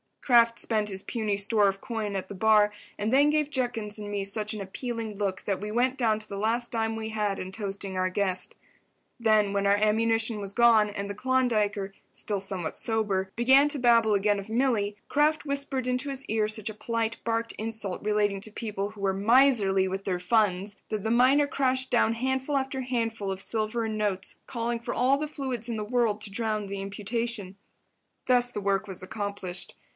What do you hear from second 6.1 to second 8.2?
to the last dime we had in toasting our